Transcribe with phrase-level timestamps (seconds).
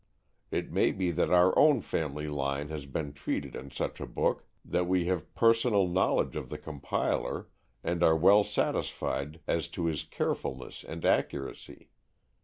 [0.49, 4.45] It may be that our own family line has been treated in such a book,
[4.65, 7.49] that we have personal knowledge of the compiler,
[7.83, 11.91] and are well satisfied as to his carefulness and accuracy.